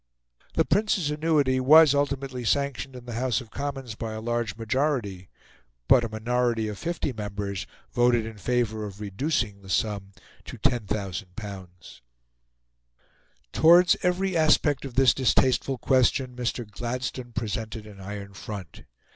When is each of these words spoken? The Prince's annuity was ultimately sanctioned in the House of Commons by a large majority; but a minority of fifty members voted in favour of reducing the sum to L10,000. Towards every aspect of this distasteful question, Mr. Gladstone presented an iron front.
The 0.55 0.65
Prince's 0.65 1.11
annuity 1.11 1.59
was 1.59 1.93
ultimately 1.93 2.43
sanctioned 2.43 2.95
in 2.95 3.05
the 3.05 3.13
House 3.13 3.39
of 3.39 3.51
Commons 3.51 3.93
by 3.93 4.13
a 4.13 4.19
large 4.19 4.57
majority; 4.57 5.29
but 5.87 6.03
a 6.03 6.09
minority 6.09 6.67
of 6.69 6.79
fifty 6.79 7.13
members 7.13 7.67
voted 7.93 8.25
in 8.25 8.39
favour 8.39 8.83
of 8.87 8.99
reducing 8.99 9.61
the 9.61 9.69
sum 9.69 10.13
to 10.45 10.57
L10,000. 10.57 12.01
Towards 13.53 13.95
every 14.01 14.35
aspect 14.35 14.85
of 14.85 14.95
this 14.95 15.13
distasteful 15.13 15.77
question, 15.77 16.35
Mr. 16.35 16.67
Gladstone 16.67 17.31
presented 17.31 17.85
an 17.85 17.99
iron 18.01 18.33
front. 18.33 18.85